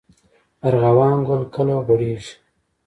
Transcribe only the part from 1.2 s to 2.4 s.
ګل کله غوړیږي؟